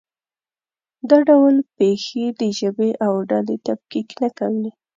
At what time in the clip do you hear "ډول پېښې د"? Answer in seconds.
1.29-2.41